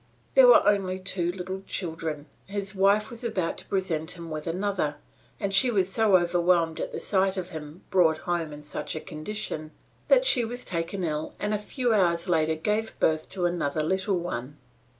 "There 0.33 0.47
were 0.47 0.67
only 0.67 0.97
two 0.97 1.31
little 1.31 1.61
children. 1.67 2.25
His 2.47 2.73
wife 2.73 3.11
was 3.11 3.23
about 3.23 3.59
to 3.59 3.67
present 3.67 4.17
him 4.17 4.31
with 4.31 4.47
another, 4.47 4.95
and 5.39 5.53
she 5.53 5.69
was 5.69 5.91
so 5.91 6.17
overwhelmed 6.17 6.79
at 6.79 6.91
the 6.91 6.99
sight 6.99 7.37
of 7.37 7.49
him 7.49 7.83
brought 7.91 8.17
home 8.25 8.51
in 8.51 8.63
such 8.63 8.95
a 8.95 8.99
condition, 8.99 9.69
that 10.07 10.25
she 10.25 10.43
was 10.43 10.65
taken 10.65 11.03
ill 11.03 11.35
and 11.39 11.53
a 11.53 11.59
few 11.59 11.93
hours 11.93 12.27
later 12.27 12.55
gave 12.55 12.97
birth 12.99 13.29
to 13.29 13.45
another 13.45 13.83
little 13.83 14.17
one. 14.17 14.57